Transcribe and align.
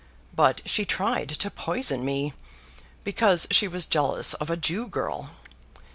But 0.35 0.61
she 0.65 0.83
tried 0.83 1.29
to 1.29 1.51
poison 1.51 2.03
me, 2.03 2.33
because 3.03 3.45
she 3.51 3.67
was 3.67 3.85
jealous 3.85 4.33
of 4.33 4.49
a 4.49 4.57
Jew 4.57 4.87
girl. 4.87 5.29